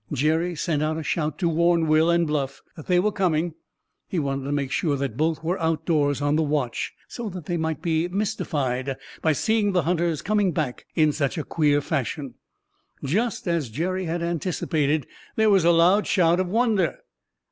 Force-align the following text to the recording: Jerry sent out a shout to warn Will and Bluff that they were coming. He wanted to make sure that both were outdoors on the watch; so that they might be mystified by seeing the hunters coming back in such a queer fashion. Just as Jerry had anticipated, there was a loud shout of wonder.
Jerry 0.11 0.55
sent 0.55 0.81
out 0.81 0.97
a 0.97 1.03
shout 1.03 1.37
to 1.37 1.47
warn 1.47 1.85
Will 1.85 2.09
and 2.09 2.25
Bluff 2.25 2.63
that 2.75 2.87
they 2.87 2.99
were 2.99 3.11
coming. 3.11 3.53
He 4.07 4.17
wanted 4.17 4.45
to 4.45 4.51
make 4.51 4.71
sure 4.71 4.95
that 4.95 5.15
both 5.15 5.43
were 5.43 5.61
outdoors 5.61 6.23
on 6.23 6.35
the 6.37 6.41
watch; 6.41 6.91
so 7.07 7.29
that 7.29 7.45
they 7.45 7.55
might 7.55 7.83
be 7.83 8.07
mystified 8.07 8.97
by 9.21 9.33
seeing 9.33 9.73
the 9.73 9.83
hunters 9.83 10.23
coming 10.23 10.53
back 10.53 10.87
in 10.95 11.11
such 11.11 11.37
a 11.37 11.43
queer 11.43 11.81
fashion. 11.81 12.33
Just 13.03 13.47
as 13.47 13.69
Jerry 13.69 14.05
had 14.05 14.23
anticipated, 14.23 15.05
there 15.35 15.51
was 15.51 15.63
a 15.65 15.71
loud 15.71 16.07
shout 16.07 16.39
of 16.39 16.47
wonder. 16.47 16.97